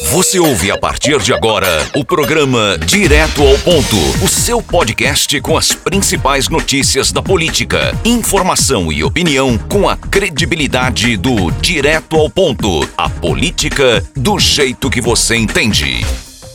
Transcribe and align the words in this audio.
Você 0.00 0.38
ouve 0.38 0.70
a 0.70 0.78
partir 0.78 1.18
de 1.20 1.32
agora 1.32 1.68
o 1.94 2.04
programa 2.04 2.78
Direto 2.78 3.42
ao 3.42 3.58
Ponto, 3.58 3.96
o 4.24 4.28
seu 4.28 4.62
podcast 4.62 5.40
com 5.40 5.56
as 5.56 5.72
principais 5.72 6.48
notícias 6.48 7.12
da 7.12 7.22
política, 7.22 7.94
informação 8.04 8.90
e 8.90 9.04
opinião 9.04 9.58
com 9.58 9.88
a 9.88 9.96
credibilidade 9.96 11.16
do 11.16 11.50
Direto 11.50 12.16
ao 12.16 12.30
Ponto, 12.30 12.88
a 12.96 13.08
política 13.10 14.02
do 14.16 14.38
jeito 14.38 14.88
que 14.88 15.00
você 15.00 15.36
entende. 15.36 16.00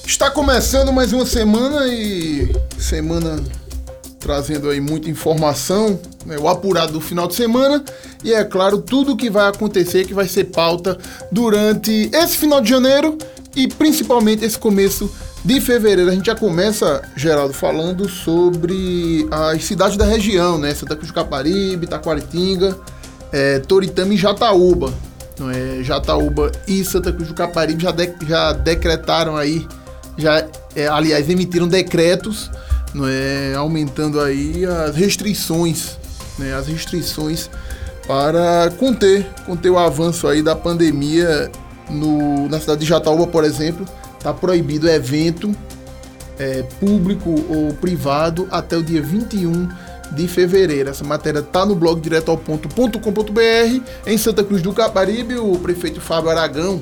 Está 0.05 0.31
começando 0.31 0.91
mais 0.91 1.13
uma 1.13 1.25
semana 1.25 1.88
e 1.88 2.51
semana 2.79 3.43
trazendo 4.19 4.69
aí 4.69 4.81
muita 4.81 5.09
informação, 5.09 5.99
né, 6.27 6.37
o 6.37 6.47
apurado 6.47 6.91
do 6.91 7.01
final 7.01 7.27
de 7.27 7.33
semana 7.33 7.83
e 8.23 8.33
é 8.33 8.43
claro 8.43 8.79
tudo 8.79 9.13
o 9.13 9.17
que 9.17 9.29
vai 9.29 9.47
acontecer 9.47 10.05
que 10.05 10.13
vai 10.13 10.27
ser 10.27 10.45
pauta 10.45 10.97
durante 11.31 12.11
esse 12.13 12.37
final 12.37 12.61
de 12.61 12.69
janeiro 12.69 13.17
e 13.55 13.68
principalmente 13.68 14.45
esse 14.45 14.59
começo 14.59 15.09
de 15.43 15.61
fevereiro. 15.61 16.11
A 16.11 16.13
gente 16.13 16.25
já 16.25 16.35
começa, 16.35 17.01
Geraldo, 17.15 17.54
falando 17.54 18.09
sobre 18.09 19.27
as 19.32 19.63
cidades 19.63 19.95
da 19.95 20.05
região, 20.05 20.57
né? 20.57 20.75
Santa 20.75 20.95
Cruz 20.95 21.09
do 21.09 21.13
Caparibe, 21.13 21.87
Taquaritinga, 21.87 22.77
é, 23.32 23.59
Toritama 23.59 24.13
e 24.13 24.18
Jataúba. 24.18 24.93
Não 25.39 25.49
é? 25.49 25.83
Jataúba 25.83 26.51
e 26.68 26.83
Santa 26.83 27.13
Cruz 27.13 27.29
do 27.29 27.33
Caparibe 27.33 27.82
já, 27.82 27.91
de, 27.91 28.13
já 28.27 28.54
decretaram 28.54 29.37
aí, 29.37 29.65
já, 30.18 30.46
é, 30.75 30.87
aliás, 30.87 31.29
emitiram 31.29 31.68
decretos, 31.68 32.52
não 32.94 33.07
é? 33.07 33.55
Aumentando 33.55 34.19
aí 34.19 34.66
as 34.66 34.95
restrições, 34.95 35.97
né? 36.38 36.53
As 36.53 36.67
restrições 36.67 37.50
para 38.08 38.72
conter, 38.77 39.25
conter 39.45 39.69
o 39.69 39.77
avanço 39.77 40.27
aí 40.27 40.41
da 40.41 40.55
pandemia 40.55 41.52
no, 41.89 42.47
na 42.47 42.59
cidade 42.59 42.81
de 42.81 42.86
Jataúba, 42.86 43.27
por 43.27 43.44
exemplo, 43.44 43.86
está 44.17 44.33
proibido 44.33 44.88
evento 44.89 45.53
é, 46.39 46.63
público 46.80 47.35
ou 47.49 47.73
privado 47.73 48.47
até 48.52 48.77
o 48.77 48.83
dia 48.83 49.02
21 49.02 49.67
de 50.11 50.27
fevereiro. 50.27 50.89
Essa 50.89 51.03
matéria 51.03 51.39
está 51.39 51.65
no 51.65 51.75
blog 51.75 51.99
direto 51.99 52.31
ao 52.31 52.38
ponto.com.br. 52.38 53.83
Em 54.05 54.17
Santa 54.17 54.43
Cruz 54.43 54.61
do 54.61 54.73
Caparibe, 54.73 55.35
o 55.35 55.58
prefeito 55.59 55.99
Fábio 55.99 56.30
Aragão, 56.30 56.81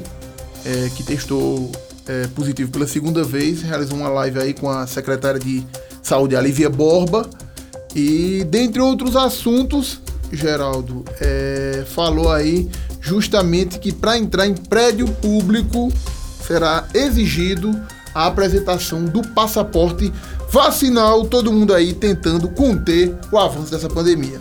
é, 0.64 0.90
que 0.96 1.04
testou 1.04 1.72
é, 2.08 2.28
positivo 2.28 2.72
pela 2.72 2.88
segunda 2.88 3.24
vez, 3.24 3.62
realizou 3.62 3.98
uma 3.98 4.10
live 4.10 4.40
aí 4.40 4.54
com 4.54 4.70
a 4.70 4.86
secretária 4.86 5.40
de 5.40 5.66
Saúde, 6.02 6.36
Alivia 6.36 6.70
Borba. 6.70 7.28
E 7.96 8.44
dentre 8.44 8.82
outros 8.82 9.16
assuntos, 9.16 10.02
Geraldo, 10.32 11.06
é, 11.22 11.86
falou 11.88 12.30
aí 12.30 12.70
justamente 13.00 13.80
que 13.80 13.94
para 13.94 14.18
entrar 14.18 14.46
em 14.46 14.54
prédio 14.54 15.08
público 15.08 15.90
será 16.46 16.86
exigido 16.94 17.72
a 18.14 18.28
apresentação 18.28 19.06
do 19.06 19.22
passaporte 19.30 20.12
vacinal, 20.52 21.26
todo 21.26 21.52
mundo 21.52 21.74
aí 21.74 21.94
tentando 21.94 22.50
conter 22.50 23.16
o 23.32 23.38
avanço 23.38 23.72
dessa 23.72 23.90
pandemia. 23.90 24.40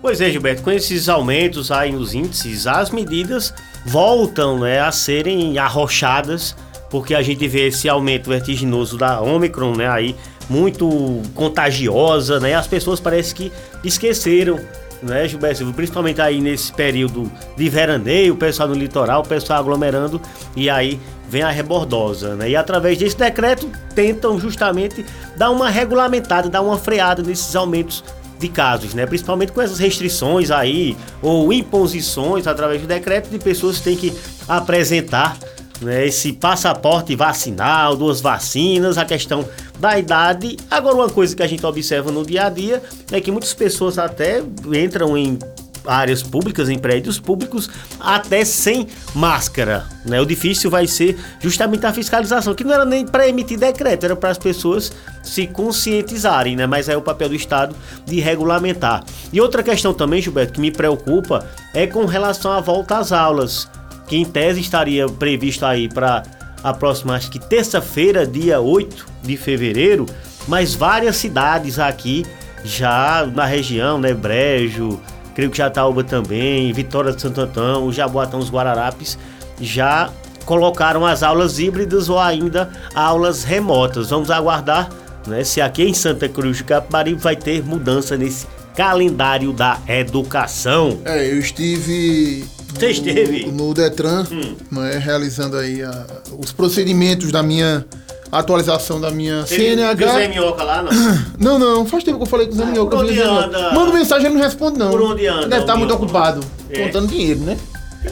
Pois 0.00 0.20
é, 0.20 0.30
Gilberto, 0.30 0.62
com 0.62 0.70
esses 0.70 1.08
aumentos 1.08 1.70
aí 1.70 1.92
nos 1.92 2.14
índices, 2.14 2.66
as 2.66 2.90
medidas 2.90 3.52
voltam 3.84 4.60
né, 4.60 4.80
a 4.80 4.92
serem 4.92 5.58
arrochadas, 5.58 6.54
porque 6.90 7.14
a 7.14 7.22
gente 7.22 7.46
vê 7.48 7.68
esse 7.68 7.88
aumento 7.88 8.30
vertiginoso 8.30 8.96
da 8.96 9.20
Omicron, 9.20 9.74
né, 9.74 9.88
aí 9.88 10.14
muito 10.48 11.22
contagiosa, 11.34 12.38
né, 12.40 12.54
as 12.54 12.66
pessoas 12.66 13.00
parece 13.00 13.34
que 13.34 13.52
esqueceram 13.82 14.60
né, 15.02 15.26
Gilberto 15.28 15.58
Silva? 15.58 15.72
Principalmente 15.72 16.20
aí 16.20 16.40
nesse 16.40 16.72
período 16.72 17.30
de 17.56 17.68
veraneio, 17.68 18.34
o 18.34 18.36
pessoal 18.36 18.68
no 18.68 18.74
litoral, 18.74 19.22
o 19.22 19.26
pessoal 19.26 19.60
aglomerando 19.60 20.20
e 20.54 20.70
aí 20.70 21.00
vem 21.28 21.42
a 21.42 21.50
rebordosa, 21.50 22.34
né? 22.36 22.50
E 22.50 22.56
através 22.56 22.98
desse 22.98 23.16
decreto 23.16 23.70
tentam 23.94 24.38
justamente 24.38 25.04
dar 25.36 25.50
uma 25.50 25.68
regulamentada, 25.68 26.48
dar 26.48 26.62
uma 26.62 26.78
freada 26.78 27.22
nesses 27.22 27.54
aumentos 27.56 28.04
de 28.38 28.48
casos, 28.48 28.94
né? 28.94 29.06
Principalmente 29.06 29.52
com 29.52 29.60
essas 29.60 29.78
restrições 29.78 30.50
aí 30.50 30.96
ou 31.22 31.52
imposições 31.52 32.46
através 32.46 32.80
do 32.80 32.86
decreto 32.86 33.28
de 33.28 33.38
pessoas 33.38 33.78
que 33.78 33.84
têm 33.84 33.96
que 33.96 34.14
apresentar 34.46 35.36
né, 35.80 36.06
esse 36.06 36.32
passaporte 36.32 37.14
vacinal, 37.14 37.96
duas 37.96 38.20
vacinas, 38.20 38.98
a 38.98 39.04
questão 39.04 39.46
da 39.78 39.98
idade. 39.98 40.56
Agora, 40.70 40.94
uma 40.94 41.10
coisa 41.10 41.34
que 41.34 41.42
a 41.42 41.46
gente 41.46 41.64
observa 41.64 42.10
no 42.10 42.24
dia 42.24 42.46
a 42.46 42.50
dia 42.50 42.82
é 43.10 43.20
que 43.20 43.30
muitas 43.30 43.52
pessoas 43.52 43.98
até 43.98 44.42
entram 44.72 45.16
em 45.16 45.38
áreas 45.86 46.22
públicas, 46.22 46.68
em 46.68 46.78
prédios 46.78 47.18
públicos, 47.18 47.70
até 48.00 48.44
sem 48.44 48.88
máscara. 49.14 49.86
Né? 50.04 50.20
O 50.20 50.26
difícil 50.26 50.70
vai 50.70 50.86
ser 50.86 51.16
justamente 51.40 51.86
a 51.86 51.92
fiscalização, 51.92 52.54
que 52.54 52.64
não 52.64 52.74
era 52.74 52.84
nem 52.84 53.06
para 53.06 53.28
emitir 53.28 53.58
decreto, 53.58 54.04
era 54.04 54.16
para 54.16 54.30
as 54.30 54.38
pessoas 54.38 54.92
se 55.22 55.46
conscientizarem, 55.46 56.56
né? 56.56 56.66
mas 56.66 56.88
é 56.88 56.96
o 56.96 57.02
papel 57.02 57.28
do 57.28 57.34
Estado 57.34 57.74
de 58.04 58.20
regulamentar. 58.20 59.04
E 59.32 59.40
outra 59.40 59.62
questão 59.62 59.94
também, 59.94 60.20
Gilberto, 60.20 60.54
que 60.54 60.60
me 60.60 60.70
preocupa 60.70 61.46
é 61.72 61.86
com 61.86 62.04
relação 62.04 62.52
à 62.52 62.60
volta 62.60 62.98
às 62.98 63.12
aulas 63.12 63.68
que 64.06 64.16
em 64.16 64.24
tese 64.24 64.60
estaria 64.60 65.06
previsto 65.08 65.64
aí 65.64 65.88
para 65.88 66.22
a 66.62 66.72
próxima, 66.72 67.14
acho 67.14 67.30
que 67.30 67.38
terça-feira, 67.38 68.26
dia 68.26 68.60
8 68.60 69.06
de 69.22 69.36
fevereiro, 69.36 70.06
mas 70.48 70.74
várias 70.74 71.16
cidades 71.16 71.78
aqui 71.78 72.24
já 72.64 73.28
na 73.32 73.44
região, 73.44 73.98
né, 73.98 74.12
Brejo, 74.12 75.00
creio 75.34 75.50
que 75.50 75.58
Jataúba 75.58 76.02
também, 76.02 76.72
Vitória 76.72 77.12
de 77.12 77.20
Santo 77.20 77.40
Antão, 77.40 77.92
Jaboatão, 77.92 78.40
os 78.40 78.50
Guararapes, 78.50 79.18
já 79.60 80.10
colocaram 80.44 81.04
as 81.04 81.22
aulas 81.22 81.58
híbridas 81.58 82.08
ou 82.08 82.18
ainda 82.18 82.70
aulas 82.94 83.44
remotas. 83.44 84.10
Vamos 84.10 84.30
aguardar 84.30 84.88
né, 85.26 85.44
se 85.44 85.60
aqui 85.60 85.82
em 85.84 85.94
Santa 85.94 86.28
Cruz 86.28 86.58
de 86.58 86.64
Capibaribe 86.64 87.20
vai 87.20 87.36
ter 87.36 87.62
mudança 87.64 88.16
nesse 88.16 88.46
calendário 88.74 89.52
da 89.52 89.78
educação. 89.88 91.00
É, 91.04 91.30
eu 91.30 91.38
estive 91.38 92.44
você 92.80 92.90
esteve? 92.90 93.46
No, 93.50 93.72
Detran, 93.74 94.26
hum. 94.30 94.84
é 94.84 94.98
realizando 94.98 95.56
aí 95.56 95.82
a, 95.82 96.06
os 96.38 96.52
procedimentos 96.52 97.32
da 97.32 97.42
minha 97.42 97.84
atualização 98.30 99.00
da 99.00 99.10
minha 99.10 99.42
Você 99.42 99.56
CNH. 99.56 99.94
Viu 99.94 100.08
Zé 100.08 100.28
Minhoca 100.28 100.62
lá, 100.62 100.82
não? 100.82 100.90
Não, 101.38 101.58
não. 101.58 101.86
Faz 101.86 102.02
tempo 102.02 102.18
que 102.18 102.24
eu 102.24 102.28
falei 102.28 102.46
com 102.46 102.54
o 102.54 102.56
Zé 102.56 102.64
ah, 102.64 102.66
Minhoca. 102.66 102.96
Por 102.96 103.04
onde 103.04 103.20
anda? 103.20 103.72
Manda 103.72 103.92
mensagem, 103.92 104.26
ele 104.26 104.34
não 104.34 104.42
responde, 104.42 104.78
não. 104.78 104.90
Por 104.90 105.02
onde 105.02 105.26
anda? 105.26 105.48
Deve 105.48 105.62
estar 105.62 105.76
muito 105.76 105.94
ocupado, 105.94 106.40
é. 106.70 106.82
contando 106.82 107.08
dinheiro, 107.08 107.40
né? 107.40 107.56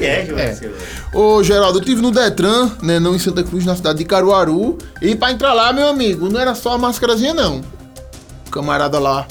É, 0.00 0.26
João 0.26 0.38
é. 0.38 0.58
Ô, 1.12 1.42
Geraldo, 1.42 1.78
eu 1.78 1.84
tive 1.84 2.02
no 2.02 2.10
Detran, 2.10 2.70
né, 2.82 2.98
não 2.98 3.14
em 3.14 3.18
Santa 3.18 3.42
Cruz, 3.42 3.64
na 3.64 3.76
cidade 3.76 3.98
de 3.98 4.04
Caruaru. 4.04 4.78
E 5.00 5.14
pra 5.14 5.30
entrar 5.30 5.52
lá, 5.52 5.72
meu 5.72 5.86
amigo, 5.88 6.28
não 6.28 6.40
era 6.40 6.54
só 6.54 6.72
a 6.72 6.78
máscarazinha, 6.78 7.32
não. 7.32 7.60
O 8.46 8.50
camarada 8.50 8.98
lá, 8.98 9.26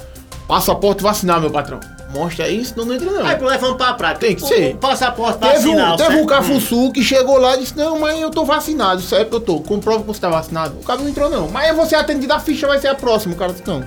passaporte 0.47 1.03
vacinal, 1.03 1.41
meu 1.41 1.51
patrão. 1.51 1.79
Mostra 2.13 2.47
isso, 2.47 2.73
não, 2.77 2.85
não 2.85 2.93
entra 2.93 3.11
não. 3.11 3.25
Aí 3.25 3.39
levando 3.39 3.75
pra 3.75 3.93
prática. 3.93 4.27
Tem 4.27 4.35
que 4.35 4.45
ser. 4.45 4.75
O 4.75 4.77
passaporte 4.77 5.39
teve 5.39 5.53
vacinal. 5.53 5.93
Um, 5.93 5.97
teve 5.97 6.15
um 6.17 6.25
Cafuçu 6.25 6.91
que 6.91 7.03
chegou 7.03 7.37
lá 7.37 7.55
e 7.55 7.61
disse, 7.61 7.75
não, 7.75 7.99
mas 7.99 8.19
eu 8.19 8.29
tô 8.29 8.45
vacinado, 8.45 9.01
isso 9.01 9.15
é 9.15 9.25
que 9.25 9.33
eu 9.33 9.39
tô. 9.39 9.59
Comprova 9.59 10.01
que 10.01 10.07
você 10.07 10.21
tá 10.21 10.29
vacinado. 10.29 10.77
O 10.79 10.83
cara 10.83 10.99
não 10.99 11.09
entrou 11.09 11.29
não. 11.29 11.47
Mas 11.47 11.75
você 11.75 11.95
atendido, 11.95 12.31
a 12.33 12.39
ficha 12.39 12.67
vai 12.67 12.79
ser 12.79 12.87
a 12.89 12.95
próxima. 12.95 13.33
O 13.33 13.37
cara 13.37 13.51
disse, 13.51 13.67
não. 13.67 13.83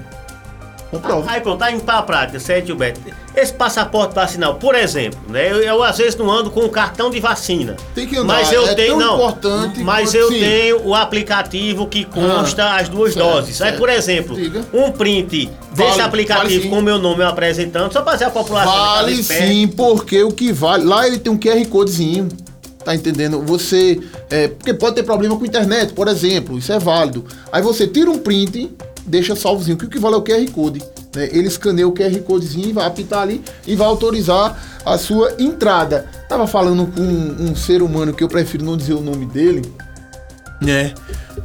Comprova. 0.91 1.30
Aí 1.30 1.41
pronto, 1.41 1.58
tá 1.58 1.70
indo 1.70 1.82
pra 1.82 2.02
prática, 2.02 2.38
certo, 2.38 2.66
Gilberto? 2.66 3.00
Esse 3.34 3.52
passaporte 3.52 4.14
vacinal, 4.14 4.54
por 4.54 4.74
exemplo, 4.74 5.19
né? 5.28 5.50
Eu, 5.50 5.56
eu, 5.56 5.82
às 5.82 5.98
vezes 5.98 6.16
não 6.16 6.30
ando 6.30 6.50
com 6.50 6.60
o 6.60 6.70
cartão 6.70 7.10
de 7.10 7.19
vacina. 7.19 7.76
Tem 7.94 8.06
que 8.06 8.16
andar, 8.16 8.34
mas 8.34 8.52
eu 8.52 8.66
é 8.66 8.74
tenho, 8.74 8.96
não, 8.96 9.16
importante 9.16 9.80
mas 9.82 10.14
eu 10.14 10.28
sim. 10.28 10.38
tenho 10.38 10.86
o 10.86 10.94
aplicativo 10.94 11.86
que 11.86 12.04
consta 12.04 12.64
ah, 12.64 12.76
as 12.76 12.88
duas 12.88 13.12
certo, 13.12 13.26
doses. 13.26 13.56
Certo. 13.56 13.72
Aí, 13.72 13.78
por 13.78 13.88
exemplo, 13.88 14.36
Diga. 14.36 14.64
um 14.72 14.91
print 14.92 15.50
vale, 15.72 15.91
desse 15.91 16.00
aplicativo 16.00 16.60
vale 16.60 16.69
com 16.70 16.78
o 16.78 16.82
meu 16.82 16.98
nome 16.98 17.22
eu 17.22 17.28
apresentando, 17.28 17.92
só 17.92 18.02
para 18.02 18.26
a 18.26 18.30
população. 18.30 18.72
Vale 18.72 19.22
sim, 19.22 19.69
porque 19.69 20.22
o 20.22 20.30
que 20.30 20.52
vale. 20.52 20.84
Lá 20.84 21.06
ele 21.06 21.19
tem 21.19 21.32
um 21.32 21.38
QR 21.38 21.64
Codezinho. 21.66 22.28
Tá 22.84 22.94
entendendo? 22.94 23.42
Você. 23.42 23.98
É, 24.31 24.46
porque 24.46 24.72
pode 24.72 24.94
ter 24.94 25.02
problema 25.02 25.37
com 25.37 25.43
a 25.43 25.46
internet, 25.49 25.93
por 25.93 26.06
exemplo. 26.06 26.56
Isso 26.56 26.72
é 26.72 26.78
válido. 26.78 27.25
Aí 27.50 27.61
você 27.61 27.84
tira 27.84 28.08
um 28.08 28.16
print, 28.16 28.70
deixa 29.06 29.37
salvozinho. 29.37 29.76
Que 29.76 29.87
o 29.87 29.88
que 29.88 29.99
vale 29.99 30.14
é 30.14 30.19
o 30.19 30.23
QR 30.23 30.50
Code. 30.50 30.82
Né? 31.14 31.29
Ele 31.32 31.49
escaneia 31.49 31.88
o 31.88 31.93
QR 31.93 32.19
Codezinho, 32.20 32.75
vai 32.75 32.87
apitar 32.87 33.23
ali 33.23 33.43
e 33.67 33.75
vai 33.75 33.87
autorizar 33.87 34.56
a 34.85 34.99
sua 34.99 35.35
entrada. 35.38 36.06
Tava 36.29 36.47
falando 36.47 36.87
com 36.87 37.00
um, 37.00 37.50
um 37.50 37.56
ser 37.56 37.82
humano 37.82 38.12
que 38.12 38.23
eu 38.23 38.29
prefiro 38.29 38.64
não 38.64 38.76
dizer 38.76 38.94
o 38.94 39.00
nome 39.00 39.26
dele, 39.26 39.62
né? 40.61 40.94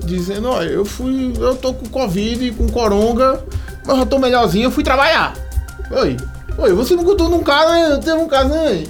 Dizendo, 0.04 0.50
olha, 0.50 0.70
eu 0.70 0.86
fui, 0.86 1.34
eu 1.38 1.56
tô 1.56 1.74
com 1.74 1.88
Covid, 1.88 2.52
com 2.52 2.68
coronga, 2.68 3.44
mas 3.86 3.98
eu 3.98 4.06
tô 4.06 4.20
melhorzinho, 4.20 4.66
eu 4.66 4.72
fui 4.72 4.84
trabalhar. 4.84 5.34
Oi, 5.92 6.18
oi, 6.58 6.74
você 6.74 6.96
não 6.96 7.04
contou 7.04 7.30
num 7.30 7.44
cara, 7.44 7.90
né? 7.90 7.98
Teve 7.98 8.18
um 8.18 8.28
caso, 8.28 8.50
né? 8.50 8.84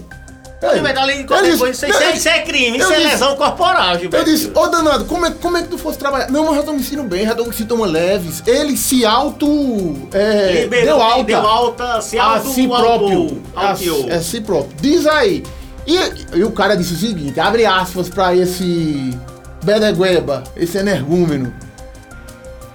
Isso, 1.50 1.68
isso, 1.68 1.86
é, 1.86 2.16
isso, 2.16 2.30
é, 2.30 2.40
crime, 2.42 2.78
isso 2.78 2.94
é 2.94 2.98
lesão 3.00 3.36
corporal, 3.36 3.98
Gilberto. 3.98 4.30
Eu 4.30 4.34
disse, 4.34 4.52
ô 4.54 4.68
danado, 4.68 5.06
como 5.06 5.26
é, 5.26 5.32
como 5.32 5.58
é 5.58 5.64
que 5.64 5.70
tu 5.70 5.78
fosse 5.78 5.98
trabalhar? 5.98 6.30
Não, 6.30 6.46
mas 6.46 6.58
já 6.58 6.64
tô 6.64 6.74
me 6.74 6.84
sentindo 6.84 7.04
bem, 7.04 7.26
já 7.26 7.34
tô 7.34 7.46
me 7.46 7.54
sentindo 7.54 7.84
leves. 7.84 8.44
Ele 8.46 8.78
se 8.78 9.04
auto. 9.04 10.08
É, 10.14 10.62
Liberou, 10.62 10.86
deu 10.86 11.02
alta. 11.02 11.24
Deu 11.24 11.40
alta, 11.40 12.02
se 12.02 12.20
auto, 12.20 12.48
a 12.48 12.54
si 12.54 12.68
próprio. 12.68 13.44
A, 13.56 13.72
é 14.10 14.20
si 14.20 14.42
próprio. 14.42 14.78
Diz 14.80 15.08
aí. 15.08 15.44
E, 15.88 15.98
e, 16.38 16.44
o 16.44 16.52
cara 16.52 16.76
disse 16.76 16.94
o 16.94 16.98
seguinte: 16.98 17.40
abre 17.40 17.66
aspas 17.66 18.08
pra 18.08 18.36
esse. 18.36 19.18
Bedegueba, 19.64 20.44
esse 20.56 20.78
energúmeno. 20.78 21.52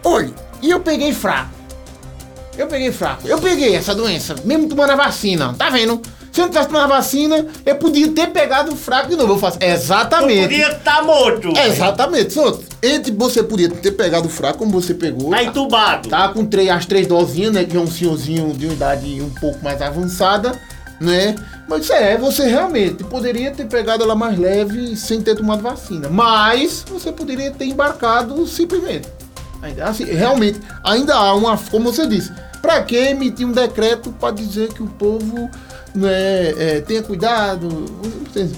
Olha, 0.02 0.32
e 0.60 0.70
eu 0.70 0.80
peguei 0.80 1.12
fraco. 1.12 1.50
Eu 2.58 2.66
peguei 2.66 2.90
fraco. 2.90 3.28
Eu 3.28 3.38
peguei 3.38 3.76
essa 3.76 3.94
doença, 3.94 4.34
mesmo 4.44 4.68
tomando 4.68 4.90
a 4.90 4.96
vacina. 4.96 5.54
Tá 5.56 5.68
vendo? 5.70 6.00
Se 6.36 6.42
eu 6.42 6.44
não 6.44 6.50
tivesse 6.50 6.68
tomando 6.68 6.92
a 6.92 6.96
vacina, 6.96 7.46
eu 7.64 7.76
podia 7.76 8.12
ter 8.12 8.26
pegado 8.26 8.76
fraco 8.76 9.08
de 9.08 9.16
novo. 9.16 9.32
Eu 9.32 9.38
faço, 9.38 9.56
exatamente. 9.58 10.42
Tu 10.42 10.48
podia 10.50 10.68
estar 10.68 10.96
tá 10.96 11.02
morto. 11.02 11.48
Exatamente. 11.56 12.38
Entre 12.82 13.10
você 13.10 13.42
podia 13.42 13.70
ter 13.70 13.92
pegado 13.92 14.28
fraco 14.28 14.58
como 14.58 14.70
você 14.70 14.92
pegou. 14.92 15.30
Tá 15.30 15.42
entubado. 15.42 16.10
Tá 16.10 16.28
com 16.28 16.44
três, 16.44 16.68
as 16.68 16.84
três 16.84 17.06
dosinhas, 17.06 17.54
né? 17.54 17.64
Que 17.64 17.74
é 17.74 17.80
um 17.80 17.86
senhorzinho 17.86 18.52
de 18.52 18.66
uma 18.66 18.74
idade 18.74 19.22
um 19.22 19.30
pouco 19.30 19.64
mais 19.64 19.80
avançada, 19.80 20.60
né? 21.00 21.36
Mas 21.66 21.88
é, 21.88 22.18
você 22.18 22.46
realmente 22.46 23.02
poderia 23.02 23.50
ter 23.50 23.64
pegado 23.64 24.02
ela 24.02 24.14
mais 24.14 24.38
leve 24.38 24.94
sem 24.94 25.22
ter 25.22 25.36
tomado 25.36 25.62
vacina. 25.62 26.10
Mas 26.10 26.84
você 26.86 27.10
poderia 27.10 27.50
ter 27.50 27.64
embarcado 27.64 28.46
simplesmente. 28.46 29.08
Assim, 29.82 30.04
realmente, 30.04 30.60
ainda 30.84 31.14
há 31.14 31.34
uma, 31.34 31.56
como 31.56 31.90
você 31.90 32.06
disse, 32.06 32.30
para 32.60 32.82
que 32.82 32.94
emitir 32.94 33.46
um 33.46 33.52
decreto 33.52 34.12
para 34.12 34.34
dizer 34.34 34.74
que 34.74 34.82
o 34.82 34.86
povo 34.86 35.48
né, 35.96 36.54
é, 36.58 36.82
tenha 36.86 37.02
cuidado? 37.02 37.68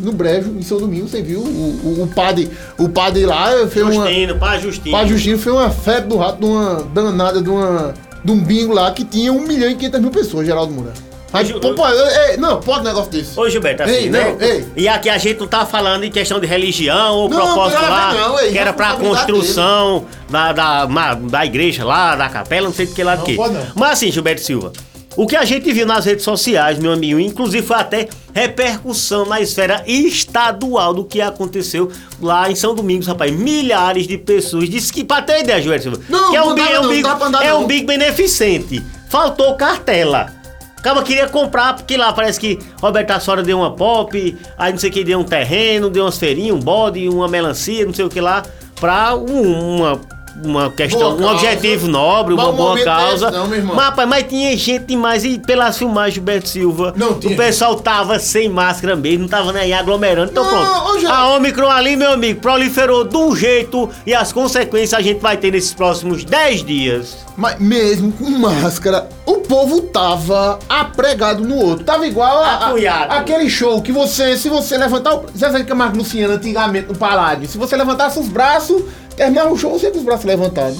No 0.00 0.12
brejo, 0.12 0.50
em 0.50 0.62
São 0.62 0.78
Domingo, 0.78 1.06
você 1.06 1.22
viu 1.22 1.38
o, 1.38 1.44
o, 1.44 2.02
o 2.02 2.08
padre, 2.08 2.50
o 2.76 2.88
padre 2.88 3.24
lá 3.24 3.50
fez 3.68 3.86
Justino, 3.86 4.32
uma. 4.32 4.40
Padre 4.40 4.62
Justino. 4.62 4.96
Padre 4.96 5.08
Justino 5.08 5.38
fez 5.38 5.54
uma 5.54 5.70
febre 5.70 6.08
do 6.08 6.16
rato, 6.16 6.40
de 6.40 6.46
uma 6.46 6.82
danada 6.92 7.40
de, 7.40 7.48
uma, 7.48 7.94
de 8.24 8.32
um 8.32 8.40
bingo 8.40 8.74
lá 8.74 8.90
que 8.90 9.04
tinha 9.04 9.32
1 9.32 9.40
milhão 9.40 9.70
e 9.70 9.76
500 9.76 10.00
mil 10.00 10.10
pessoas, 10.10 10.46
Geraldo 10.46 10.72
Moura. 10.72 10.92
Mas, 11.30 11.52
pô, 11.52 11.74
pô, 11.74 11.86
ei, 11.86 12.38
não, 12.38 12.58
pode 12.58 12.80
um 12.80 12.84
negócio 12.84 13.10
desse. 13.10 13.38
Ô, 13.38 13.48
Gilberto, 13.50 13.82
assim, 13.82 13.92
ei, 13.92 14.10
né? 14.10 14.32
Não, 14.32 14.40
ei. 14.40 14.66
E 14.76 14.88
aqui 14.88 15.10
a 15.10 15.18
gente 15.18 15.40
não 15.40 15.46
tá 15.46 15.66
falando 15.66 16.04
em 16.04 16.10
questão 16.10 16.40
de 16.40 16.46
religião 16.46 17.14
ou 17.16 17.28
não, 17.28 17.36
propósito 17.36 17.82
não 17.82 17.90
lá, 17.90 18.14
não, 18.14 18.40
ei, 18.40 18.52
que 18.52 18.58
era 18.58 18.72
pra 18.72 18.94
construção 18.94 20.06
da, 20.30 20.52
da, 20.52 20.86
da 21.14 21.44
igreja 21.44 21.84
lá, 21.84 22.16
da 22.16 22.28
capela, 22.30 22.66
não 22.66 22.74
sei 22.74 22.86
do 22.86 22.94
que 22.94 23.04
lá 23.04 23.16
do 23.16 23.24
que. 23.24 23.36
Mas 23.74 23.92
assim, 23.92 24.10
Gilberto 24.10 24.40
Silva, 24.40 24.72
o 25.18 25.26
que 25.26 25.34
a 25.34 25.44
gente 25.44 25.72
viu 25.72 25.84
nas 25.84 26.04
redes 26.04 26.22
sociais, 26.22 26.78
meu 26.78 26.92
amigo, 26.92 27.18
inclusive 27.18 27.66
foi 27.66 27.76
até 27.76 28.08
repercussão 28.32 29.26
na 29.26 29.40
esfera 29.40 29.82
estadual 29.84 30.94
do 30.94 31.04
que 31.04 31.20
aconteceu 31.20 31.90
lá 32.22 32.48
em 32.48 32.54
São 32.54 32.72
Domingos, 32.72 33.08
rapaz. 33.08 33.32
Milhares 33.32 34.06
de 34.06 34.16
pessoas. 34.16 34.70
Disse 34.70 34.92
que, 34.92 35.02
pra 35.02 35.20
ter 35.20 35.40
ideia, 35.40 35.60
Gilberto 35.60 35.82
Silva, 35.82 36.00
não, 36.08 36.30
que 36.30 36.36
é 36.36 36.42
um, 36.44 36.54
big, 36.54 36.70
é 36.70 36.80
um, 36.80 36.88
big, 36.88 37.08
é 37.42 37.54
um 37.54 37.66
big 37.66 37.84
beneficente. 37.84 38.80
Faltou 39.10 39.56
cartela. 39.56 40.32
Acaba 40.76 41.02
queria 41.02 41.28
comprar, 41.28 41.74
porque 41.74 41.96
lá 41.96 42.12
parece 42.12 42.38
que 42.38 42.56
Roberto 42.80 43.10
Assora 43.10 43.42
deu 43.42 43.58
uma 43.58 43.74
pop, 43.74 44.38
aí 44.56 44.70
não 44.70 44.78
sei 44.78 44.88
o 44.88 44.92
que, 44.92 45.02
deu 45.02 45.18
um 45.18 45.24
terreno, 45.24 45.90
deu 45.90 46.04
umas 46.04 46.16
feirinhas, 46.16 46.54
um 46.54 46.60
bode, 46.60 47.08
uma 47.08 47.26
melancia, 47.26 47.84
não 47.84 47.92
sei 47.92 48.04
o 48.04 48.08
que 48.08 48.20
lá, 48.20 48.44
pra 48.78 49.16
um, 49.16 49.78
uma 49.78 50.00
uma 50.44 50.70
questão, 50.70 51.00
boa 51.00 51.14
um 51.14 51.18
causa. 51.18 51.34
objetivo 51.34 51.88
nobre, 51.88 52.34
uma 52.34 52.52
boa 52.52 52.82
causa. 52.82 53.30
Não, 53.30 53.46
meu 53.46 53.58
irmão. 53.58 53.74
Mas, 53.74 53.84
rapaz, 53.86 54.08
mas 54.08 54.24
tinha 54.24 54.56
gente 54.56 54.84
demais 54.84 55.24
e 55.24 55.38
pelas 55.38 55.76
filmagens 55.76 56.12
do 56.12 56.14
Gilberto 56.14 56.48
Silva, 56.48 56.94
não, 56.96 57.12
o 57.12 57.36
pessoal 57.36 57.76
tava 57.76 58.18
sem 58.18 58.48
máscara 58.48 58.96
mesmo, 58.96 59.22
não 59.22 59.28
tava 59.28 59.52
nem 59.52 59.72
aglomerando. 59.72 60.30
Então 60.30 60.46
pronto. 60.46 61.06
A 61.08 61.36
Omicron 61.36 61.70
ali, 61.70 61.96
meu 61.96 62.12
amigo, 62.12 62.40
proliferou 62.40 63.04
de 63.04 63.16
um 63.16 63.34
jeito 63.34 63.88
e 64.06 64.14
as 64.14 64.32
consequências 64.32 64.94
a 64.94 65.02
gente 65.02 65.20
vai 65.20 65.36
ter 65.36 65.52
nesses 65.52 65.74
próximos 65.74 66.24
10 66.24 66.64
dias. 66.64 67.28
Mas 67.36 67.58
mesmo 67.60 68.10
com 68.12 68.28
máscara, 68.30 69.08
o 69.24 69.36
povo 69.36 69.82
tava 69.82 70.58
apregado 70.68 71.44
no 71.44 71.56
outro. 71.56 71.84
Tava 71.84 72.06
igual 72.06 72.42
a, 72.42 72.48
a, 72.48 73.18
aquele 73.18 73.48
show 73.48 73.80
que 73.80 73.92
você, 73.92 74.36
se 74.36 74.48
você 74.48 74.76
levantar 74.76 75.14
o. 75.14 75.20
Você 75.22 75.38
sabe 75.38 75.64
que 75.64 75.72
a 75.72 75.74
Marco 75.74 75.96
Luciana 75.96 76.34
antigamente 76.34 76.88
no 76.88 76.96
Paládio, 76.96 77.48
se 77.48 77.56
você 77.56 77.76
levantasse 77.76 78.18
os 78.18 78.28
braços, 78.28 78.82
terminava 79.18 79.52
o 79.52 79.58
show 79.58 79.72
você 79.72 79.90
com 79.90 79.98
os 79.98 80.04
braços 80.04 80.24
levantados. 80.24 80.78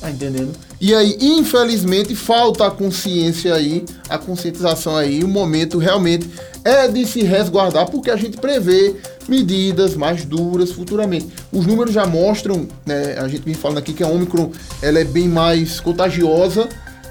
Tá 0.00 0.10
entendendo? 0.10 0.52
E 0.80 0.94
aí, 0.94 1.16
infelizmente, 1.20 2.14
falta 2.14 2.66
a 2.66 2.70
consciência 2.70 3.54
aí, 3.54 3.84
a 4.08 4.18
conscientização 4.18 4.96
aí. 4.96 5.22
O 5.22 5.28
momento 5.28 5.78
realmente 5.78 6.28
é 6.64 6.88
de 6.88 7.06
se 7.06 7.22
resguardar, 7.22 7.90
porque 7.90 8.10
a 8.10 8.16
gente 8.16 8.36
prevê 8.38 8.96
medidas 9.28 9.94
mais 9.94 10.24
duras 10.24 10.72
futuramente. 10.72 11.28
Os 11.52 11.66
números 11.66 11.94
já 11.94 12.06
mostram, 12.06 12.66
né? 12.84 13.16
A 13.18 13.28
gente 13.28 13.42
vem 13.42 13.54
falando 13.54 13.78
aqui 13.78 13.92
que 13.92 14.02
a 14.02 14.08
Omicron 14.08 14.50
ela 14.82 14.98
é 14.98 15.04
bem 15.04 15.28
mais 15.28 15.80
contagiosa. 15.80 16.68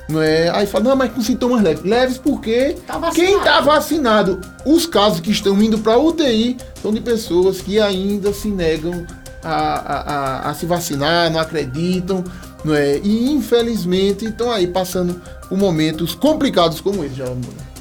Não 0.07 0.21
é? 0.21 0.49
Aí 0.49 0.67
fala, 0.67 0.83
não, 0.83 0.95
mas 0.95 1.11
com 1.11 1.21
sintomas 1.21 1.63
leves. 1.63 1.83
Leves 1.83 2.17
porque 2.19 2.75
tá 2.85 3.11
quem 3.11 3.37
está 3.37 3.59
vacinado, 3.61 4.39
os 4.63 4.85
casos 4.85 5.19
que 5.19 5.31
estão 5.31 5.59
indo 5.61 5.79
para 5.79 5.97
UTI 5.97 6.57
são 6.79 6.93
de 6.93 7.01
pessoas 7.01 7.59
que 7.59 7.79
ainda 7.79 8.31
se 8.31 8.47
negam 8.49 9.03
a, 9.45 10.47
a, 10.47 10.49
a, 10.49 10.53
se 10.53 10.65
vacinar, 10.65 11.31
não 11.31 11.39
acreditam, 11.39 12.23
não 12.63 12.73
é? 12.73 12.97
E 12.97 13.31
infelizmente 13.31 14.25
estão 14.25 14.51
aí 14.51 14.67
passando 14.67 15.21
por 15.47 15.57
momentos 15.57 16.15
complicados 16.15 16.81
como 16.81 17.03
esse, 17.03 17.15
já 17.15 17.25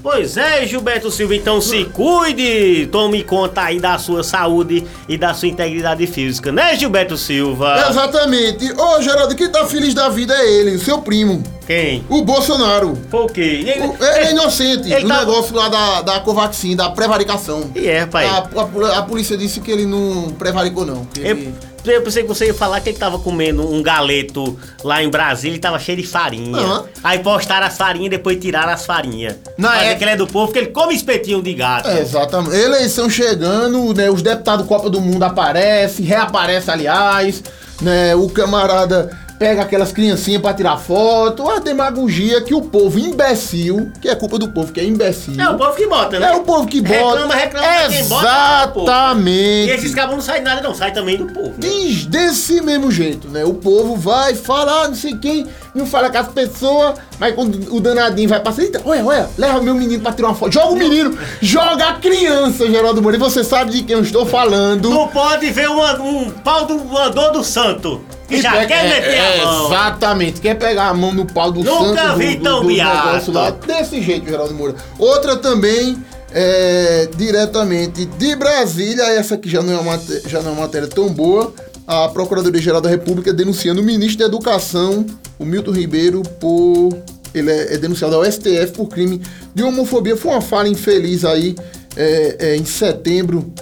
Pois 0.05 0.37
é, 0.37 0.67
Gilberto 0.67 1.11
Silva, 1.11 1.35
então 1.35 1.63
se 1.63 1.87
cuide, 1.87 2.87
tome 2.93 3.25
conta 3.25 3.63
aí 3.63 3.81
da 3.81 3.99
sua 3.99 4.23
saúde 4.23 4.87
e 5.09 5.17
da 5.17 5.33
sua 5.33 5.49
integridade 5.49 6.07
física, 6.07 6.53
né, 6.53 6.77
Gilberto 6.77 7.17
Silva? 7.17 7.87
Exatamente. 7.89 8.71
Ô, 8.73 9.01
Geraldo, 9.01 9.35
quem 9.35 9.49
tá 9.49 9.65
feliz 9.65 9.95
da 9.95 10.11
vida 10.11 10.35
é 10.35 10.61
ele, 10.61 10.79
seu 10.79 10.99
primo. 10.99 11.43
Quem? 11.67 12.05
O 12.11 12.21
Bolsonaro. 12.21 12.93
Por 13.11 13.33
quê? 13.33 13.65
Ele, 13.67 13.81
o, 13.81 13.95
ele 13.95 14.27
é 14.27 14.31
inocente 14.33 14.93
ele 14.93 15.09
tá... 15.09 15.21
negócio 15.21 15.57
lá 15.57 15.71
da, 15.71 16.03
da 16.03 16.21
Covaxin, 16.21 16.77
da 16.77 16.91
prevaricação. 16.91 17.71
E 17.75 17.89
é, 17.89 18.05
pai. 18.05 18.27
A, 18.27 18.47
a, 18.57 18.99
a, 18.99 19.03
polícia 19.05 19.39
disse 19.39 19.63
que 19.63 19.71
ele 19.71 19.87
não 19.87 20.35
prevaricou, 20.39 20.85
não. 20.85 21.09
Ele... 21.17 21.55
Eu 21.85 22.03
pensei 22.03 22.23
que 22.23 22.29
você 22.29 22.47
ia 22.47 22.55
falar 22.55 22.81
que 22.81 22.89
ele 22.91 22.99
tava 22.99 23.19
comendo 23.19 23.71
um 23.71 23.83
galeto 23.83 24.59
lá 24.83 25.03
em 25.03 25.11
Brasília 25.11 25.57
e 25.57 25.61
tava 25.61 25.79
cheio 25.79 25.99
de 25.99 26.07
farinha. 26.07 26.59
Uhum. 26.59 26.85
Aí 27.03 27.19
postaram 27.19 27.67
as 27.67 27.77
farinhas 27.77 28.07
e 28.07 28.11
depois 28.11 28.39
tiraram 28.41 28.73
as 28.73 28.87
farinhas. 28.87 29.37
Na 29.59 29.83
é... 29.83 29.95
que 29.95 30.05
ele 30.05 30.13
é 30.13 30.17
do 30.17 30.27
povo, 30.27 30.53
que 30.53 30.59
ele 30.59 30.69
come 30.69 30.95
espetinho 30.95 31.43
de 31.43 31.53
gato. 31.55 31.89
É, 31.89 32.01
exatamente. 32.01 32.57
Eleição 32.57 33.09
chegando, 33.11 33.93
né? 33.95 34.11
Os 34.11 34.23
deputados 34.23 34.67
Copa 34.67 34.89
do 34.89 35.01
Mundo 35.01 35.23
aparecem, 35.25 36.05
reaparece, 36.05 36.71
aliás, 36.71 37.43
né? 37.81 38.15
O 38.15 38.29
camarada 38.29 39.24
pega 39.39 39.63
aquelas 39.63 39.93
criancinhas 39.93 40.41
para 40.41 40.55
tirar 40.55 40.77
foto, 40.77 41.49
a 41.49 41.59
demagogia 41.59 42.41
que 42.41 42.55
o 42.55 42.63
povo 42.63 42.99
imbecil, 42.99 43.91
que 44.01 44.09
é 44.09 44.15
culpa 44.15 44.39
do 44.39 44.49
povo 44.49 44.73
que 44.73 44.81
é 44.81 44.85
imbecil. 44.85 45.41
É 45.41 45.49
o 45.49 45.57
povo 45.57 45.75
que 45.75 45.87
bota, 45.87 46.19
né? 46.19 46.29
É 46.29 46.33
o 46.33 46.41
povo 46.41 46.67
que 46.67 46.81
bota. 46.81 46.95
Reclama, 46.95 47.35
reclama 47.35 47.67
Exatamente. 47.99 49.69
E 49.69 49.71
esses 49.71 49.95
cabos 49.95 50.15
não 50.17 50.23
saem 50.23 50.43
nada, 50.43 50.61
não, 50.61 50.75
sai 50.75 50.93
também 50.93 51.17
do 51.17 51.27
povo. 51.27 51.51
Né? 51.51 51.69
Diz 51.69 52.07
desse 52.07 52.61
mesmo 52.61 52.91
jeito, 52.91 53.29
né? 53.29 53.45
O 53.45 53.55
povo 53.55 53.97
vai 53.97 54.35
falar, 54.35 54.89
não 54.89 54.95
sei 54.95 55.17
quem, 55.17 55.47
não 55.75 55.87
fala 55.87 56.11
com 56.11 56.19
as 56.19 56.29
pessoas, 56.29 56.95
mas 57.19 57.35
quando 57.35 57.75
o 57.75 57.81
danadinho 57.81 58.29
vai 58.29 58.41
passar, 58.41 58.63
então, 58.63 58.83
olha, 58.85 59.05
olha, 59.05 59.31
leva 59.37 59.61
meu 59.61 59.75
menino 59.75 60.03
pra 60.03 60.13
tirar 60.13 60.29
uma 60.29 60.35
foto. 60.35 60.53
Joga 60.53 60.73
o 60.73 60.77
menino, 60.77 61.19
joga 61.41 61.89
a 61.89 61.95
criança, 61.95 62.67
Geraldo 62.67 63.03
Moreira. 63.03 63.25
Você 63.25 63.43
sabe 63.43 63.73
de 63.73 63.83
quem 63.83 63.97
eu 63.97 64.03
estou 64.03 64.25
falando. 64.25 64.91
Não 64.91 65.09
pode 65.09 65.51
ver 65.51 65.69
um, 65.69 65.81
um 66.03 66.31
pau 66.31 66.65
do 66.67 66.79
voador 66.79 67.33
do 67.33 67.43
santo. 67.43 68.01
E 68.29 68.41
já 68.41 68.53
pega, 68.53 68.67
quer 68.67 68.85
meter 68.85 69.15
é, 69.15 69.41
a 69.41 69.45
mão. 69.45 69.67
Exatamente, 69.67 70.41
quer 70.41 70.55
pegar 70.55 70.89
a 70.89 70.95
mão 70.95 71.13
no 71.13 71.27
pau 71.27 71.53
do 71.53 71.63
Nunca 71.63 72.03
santo. 72.03 72.19
vi 72.19 72.37
do, 72.37 72.43
tão 72.43 72.63
do, 72.63 72.69
do 72.69 73.33
lá, 73.33 73.51
Desse 73.51 74.03
jeito, 74.03 74.29
Geraldo 74.29 74.55
Moura. 74.55 74.75
Outra 74.99 75.37
também, 75.37 76.03
é, 76.33 77.09
diretamente 77.17 78.07
de 78.07 78.37
Brasília, 78.37 79.05
essa 79.05 79.35
aqui 79.35 79.49
já 79.49 79.63
não 79.63 79.73
é 79.73 79.79
uma, 79.79 80.01
já 80.27 80.41
não 80.41 80.51
é 80.51 80.53
uma 80.53 80.63
matéria 80.63 80.89
tão 80.89 81.09
boa. 81.09 81.53
A 81.87 82.09
Procuradoria-Geral 82.09 82.81
da 82.81 82.89
República 82.89 83.33
denunciando 83.33 83.83
o 83.83 83.85
ministro 83.85 84.21
da 84.21 84.25
Educação, 84.25 85.05
o 85.39 85.45
Milton 85.45 85.73
Ribeiro, 85.73 86.23
por. 86.41 86.91
Ele 87.35 87.51
é, 87.51 87.75
é 87.75 87.79
denunciado 87.79 88.15
ao 88.15 88.25
STF 88.25 88.73
por 88.75 88.87
crime 88.87 89.21
de 89.55 89.63
homofobia. 89.63 90.17
Foi 90.17 90.31
uma 90.31 90.41
fala 90.41 90.69
infeliz 90.69 91.25
aí 91.25 91.57
é, 91.97 92.37
é, 92.39 92.57
em 92.57 92.65
setembro 92.65 93.53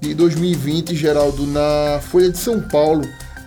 de 0.00 0.14
2020, 0.14 0.96
Geraldo, 0.96 1.46
na 1.46 2.00
Folha 2.10 2.28
de 2.28 2.38
São 2.38 2.60
Paulo 2.60 3.02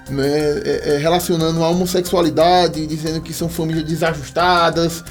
né, 0.09 0.27
é, 0.65 0.93
é, 0.93 0.97
relacionando 0.97 1.63
a 1.63 1.69
homossexualidade, 1.69 2.85
dizendo 2.85 3.21
que 3.21 3.33
são 3.33 3.47
famílias 3.49 3.85
desajustadas, 3.85 5.03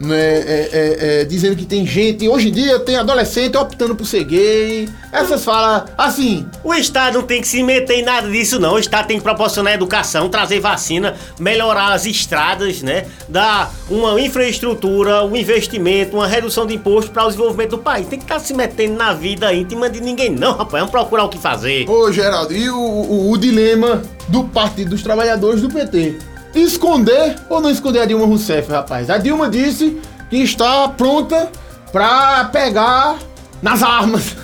né, 0.00 0.16
é, 0.16 0.70
é, 0.72 1.20
é, 1.20 1.24
dizendo 1.24 1.54
que 1.54 1.66
tem 1.66 1.86
gente, 1.86 2.26
hoje 2.26 2.48
em 2.48 2.52
dia 2.52 2.78
tem 2.80 2.96
adolescente 2.96 3.56
optando 3.56 3.94
por 3.94 4.06
ser 4.06 4.24
gay. 4.24 4.88
Essas 5.12 5.44
falam 5.44 5.84
assim. 5.98 6.46
O 6.64 6.72
Estado 6.72 7.18
não 7.18 7.22
tem 7.22 7.40
que 7.40 7.48
se 7.48 7.62
meter 7.62 7.98
em 7.98 8.02
nada 8.02 8.28
disso, 8.30 8.58
não. 8.58 8.74
O 8.74 8.78
Estado 8.78 9.08
tem 9.08 9.18
que 9.18 9.22
proporcionar 9.22 9.74
educação, 9.74 10.28
trazer 10.28 10.60
vacina, 10.60 11.14
melhorar 11.38 11.92
as 11.92 12.06
estradas, 12.06 12.80
né? 12.80 13.06
Dar 13.28 13.72
uma 13.90 14.18
infraestrutura, 14.20 15.24
um 15.24 15.36
investimento, 15.36 16.16
uma 16.16 16.26
redução 16.26 16.66
de 16.66 16.74
imposto 16.74 17.10
para 17.10 17.24
o 17.24 17.26
desenvolvimento 17.26 17.70
do 17.70 17.78
país. 17.78 18.06
Tem 18.06 18.18
que 18.18 18.24
estar 18.24 18.36
tá 18.36 18.40
se 18.40 18.54
metendo 18.54 18.94
na 18.94 19.12
vida 19.12 19.52
íntima 19.52 19.90
de 19.90 20.00
ninguém, 20.00 20.30
não, 20.30 20.52
rapaz. 20.52 20.80
Vamos 20.80 20.90
procurar 20.90 21.24
o 21.24 21.28
que 21.28 21.38
fazer. 21.38 21.88
Ô, 21.90 22.10
Geraldo, 22.10 22.54
e 22.54 22.70
o, 22.70 22.78
o, 22.78 23.32
o 23.32 23.36
dilema 23.36 24.02
do 24.28 24.44
Partido 24.44 24.90
dos 24.90 25.02
Trabalhadores 25.02 25.60
do 25.60 25.68
PT? 25.68 26.29
Esconder 26.54 27.36
ou 27.48 27.60
não 27.60 27.70
esconder 27.70 28.00
a 28.00 28.04
Dilma 28.06 28.26
Rousseff, 28.26 28.70
rapaz? 28.70 29.08
A 29.10 29.18
Dilma 29.18 29.48
disse 29.48 30.00
que 30.28 30.36
está 30.38 30.88
pronta 30.88 31.50
para 31.92 32.44
pegar 32.46 33.16
nas 33.62 33.82
armas. 33.82 34.36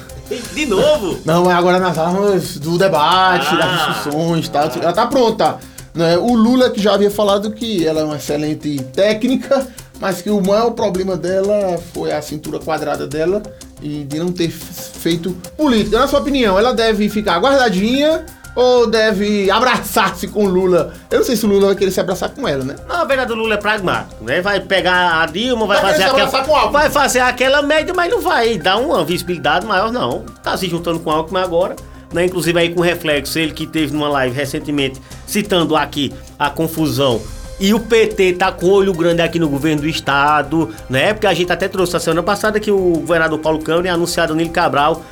De 0.55 0.67
novo? 0.67 1.19
Não, 1.25 1.45
mas 1.45 1.57
agora 1.57 1.79
nas 1.79 1.97
armas 1.97 2.57
do 2.59 2.77
debate, 2.77 3.47
Ah. 3.53 3.57
das 3.57 3.97
discussões 3.97 4.47
e 4.47 4.51
tal. 4.51 4.71
Ela 4.83 4.93
tá 4.93 5.07
pronta. 5.07 5.59
Né? 5.95 6.19
O 6.19 6.35
Lula 6.35 6.69
que 6.71 6.81
já 6.81 6.95
havia 6.95 7.11
falado 7.11 7.53
que 7.53 7.87
ela 7.87 8.01
é 8.01 8.05
uma 8.05 8.17
excelente 8.17 8.77
técnica, 8.93 9.67
mas 10.01 10.21
que 10.21 10.29
o 10.29 10.41
maior 10.41 10.71
problema 10.73 11.17
dela 11.17 11.79
foi 11.95 12.13
a 12.13 12.21
cintura 12.21 12.59
quadrada 12.59 13.07
dela 13.07 13.41
e 13.81 14.05
de 14.05 14.19
não 14.19 14.33
ter 14.33 14.51
feito 14.51 15.31
política. 15.57 15.99
Na 16.01 16.09
sua 16.09 16.19
opinião, 16.21 16.59
ela 16.59 16.75
deve 16.75 17.09
ficar 17.09 17.39
guardadinha 17.39 18.27
ou 18.57 18.87
deve 18.87 19.51
abraçar-se 19.51 20.27
com 20.27 20.47
Lula? 20.47 20.95
Eu 21.11 21.19
não 21.19 21.25
sei 21.25 21.37
se 21.37 21.45
o 21.45 21.49
Lula 21.49 21.67
vai 21.67 21.77
querer 21.77 21.91
se 21.91 22.01
abraçar 22.01 22.31
com 22.31 22.49
ela, 22.49 22.65
né? 22.65 22.75
Na 22.89 23.05
verdade, 23.05 23.31
o 23.33 23.37
Lula 23.37 23.55
é 23.55 23.59
pragmático, 23.59 24.25
né? 24.25 24.41
Vai 24.41 24.59
pegar 24.61 25.21
a 25.23 25.27
Dilma, 25.27 25.67
vai, 25.67 25.81
Vai 25.81 25.93
fazer 25.93 26.05
aquela. 26.05 26.23
abraçar 26.23 26.47
com 26.47 26.57
Alckmin. 26.57 26.73
Vai 26.73 26.91
fazer 26.91 27.21
aquela 27.21 27.63
média, 27.63 27.93
mas 27.95 28.11
não 28.11 28.21
vai 28.21 28.59
dar 28.59 28.79
uma 28.79 29.05
visibilidade 29.05 29.67
maior, 29.67 29.93
não. 29.93 30.25
Tá 30.43 30.57
se 30.57 30.69
juntando 30.69 30.99
com 30.99 31.11
o 31.11 31.13
Alckmin 31.13 31.41
agora. 31.41 31.77
Né? 32.13 32.25
Inclusive 32.25 32.59
aí 32.59 32.73
com 32.73 32.81
reflexo, 32.81 33.39
ele 33.39 33.53
que 33.53 33.67
teve 33.67 33.93
numa 33.93 34.09
live 34.09 34.35
recentemente 34.35 35.01
citando 35.27 35.77
aqui 35.77 36.13
a 36.39 36.49
confusão. 36.49 37.21
E 37.59 37.73
o 37.73 37.81
PT 37.81 38.35
tá 38.35 38.53
com 38.53 38.67
olho 38.69 38.93
grande 38.93 39.23
aqui 39.23 39.39
no 39.39 39.49
governo 39.49 39.81
do 39.83 39.89
estado, 39.89 40.75
né? 40.91 41.15
Porque 41.15 41.27
a 41.27 41.33
gente 41.33 41.51
até 41.51 41.67
trouxe 41.69 41.97
a 41.97 42.01
semana 42.01 42.23
passada 42.23 42.61
que 42.61 42.71
o 42.71 42.99
governador 43.01 43.39
Paulo 43.39 43.59
Câmara 43.61 43.87
ia 43.89 43.95
anunciar 43.95 44.29
Danilo 44.29 44.51
Cabral, 44.51 45.03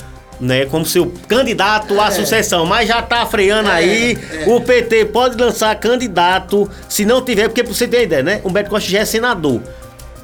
né, 0.45 0.67
como 0.67 0.85
seu 0.85 1.13
candidato 1.27 1.99
à 2.01 2.09
É. 2.09 2.11
sucessão, 2.11 2.67
mas 2.67 2.89
já 2.89 3.01
tá 3.03 3.25
freando 3.27 3.71
aí. 3.71 4.19
é. 4.33 4.45
O 4.49 4.61
PT 4.61 5.07
pode 5.07 5.37
lançar 5.37 5.75
candidato, 5.81 6.71
se 6.89 7.05
não 7.05 7.23
tiver, 7.23 7.49
porque 7.49 7.63
pra 7.65 7.73
você 7.73 7.89
ter 7.89 8.03
ideia, 8.05 8.23
né? 8.23 8.41
Humberto 8.45 8.71
Costa 8.71 8.89
já 8.91 9.01
é 9.01 9.05
senador. 9.05 9.61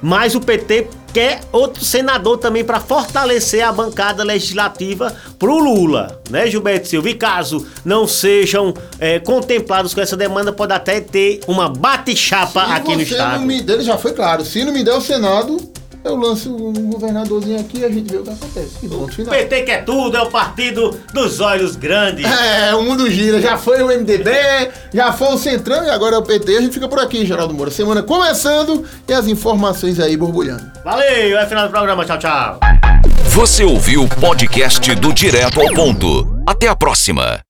Mas 0.02 0.34
o 0.34 0.40
PT 0.40 0.88
quer 1.12 1.40
outro 1.52 1.84
senador 1.84 2.38
também 2.38 2.64
para 2.64 2.80
fortalecer 2.80 3.62
a 3.62 3.70
bancada 3.70 4.22
legislativa 4.24 5.14
pro 5.38 5.58
Lula, 5.58 6.20
né, 6.30 6.46
Gilberto 6.46 6.88
Silva? 6.88 7.10
E 7.10 7.14
caso 7.14 7.66
não 7.84 8.06
sejam 8.08 8.72
é, 8.98 9.18
contemplados 9.18 9.92
com 9.92 10.00
essa 10.00 10.16
demanda, 10.16 10.52
pode 10.54 10.72
até 10.72 11.00
ter 11.02 11.40
uma 11.46 11.68
bate-chapa 11.68 12.62
aqui 12.62 12.94
no 12.96 13.02
estado. 13.02 13.42
Me, 13.44 13.60
dele 13.60 13.82
já 13.82 13.98
foi 13.98 14.12
claro. 14.12 14.42
Se 14.44 14.64
não 14.64 14.72
me 14.72 14.82
der 14.82 14.94
o 14.94 15.00
Senado, 15.02 15.58
eu 16.04 16.16
lanço 16.16 16.54
um 16.54 16.72
governadorzinho 16.90 17.60
aqui 17.60 17.80
e 17.80 17.84
a 17.84 17.88
gente 17.90 18.10
vê 18.10 18.18
o 18.18 18.22
que 18.22 18.30
acontece. 18.30 18.76
E 18.82 18.88
ponto 18.88 19.04
O 19.04 19.12
final. 19.12 19.32
PT 19.34 19.62
quer 19.62 19.84
tudo, 19.84 20.16
é 20.16 20.22
o 20.22 20.30
partido 20.30 20.98
dos 21.12 21.40
olhos 21.40 21.76
grandes. 21.76 22.24
É, 22.26 22.74
o 22.74 22.82
mundo 22.82 23.10
gira. 23.10 23.40
Já 23.40 23.56
foi 23.58 23.82
o 23.82 23.86
MDB, 23.88 24.30
já 24.92 25.12
foi 25.12 25.34
o 25.34 25.38
Centrão 25.38 25.84
e 25.84 25.90
agora 25.90 26.16
é 26.16 26.18
o 26.18 26.22
PT. 26.22 26.56
A 26.56 26.60
gente 26.60 26.72
fica 26.74 26.88
por 26.88 26.98
aqui, 26.98 27.24
Geraldo 27.26 27.52
Moura. 27.54 27.70
Semana 27.70 28.02
começando 28.02 28.84
e 29.06 29.12
as 29.12 29.26
informações 29.26 30.00
aí 30.00 30.16
borbulhando. 30.16 30.70
Valeu, 30.84 31.38
é 31.38 31.46
final 31.46 31.66
do 31.66 31.70
programa. 31.70 32.04
Tchau, 32.04 32.18
tchau. 32.18 32.60
Você 33.24 33.64
ouviu 33.64 34.04
o 34.04 34.08
podcast 34.08 34.94
do 34.94 35.12
Direto 35.12 35.60
ao 35.60 35.72
Ponto. 35.74 36.26
Até 36.46 36.68
a 36.68 36.74
próxima. 36.74 37.40